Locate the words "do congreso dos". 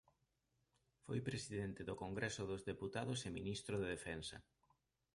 1.85-2.65